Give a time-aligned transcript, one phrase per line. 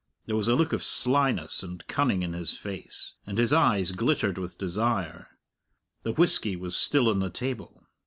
[0.25, 4.39] There was a look of slyness and cunning in his face, and his eyes glittered
[4.39, 5.37] with desire.
[6.01, 7.83] The whisky was still on the table.